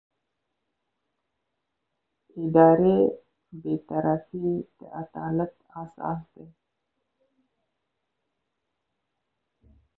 [2.41, 2.99] اداري
[3.61, 6.47] بېطرفي د عدالت اساس دی.